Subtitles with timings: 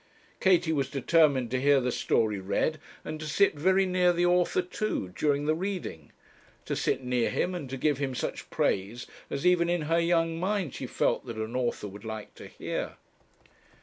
[0.39, 4.63] Katie was determined to hear the story read, and to sit very near the author
[4.63, 6.11] too during the reading;
[6.65, 10.39] to sit near him, and to give him such praise as even in her young
[10.39, 12.95] mind she felt that an author would like to hear.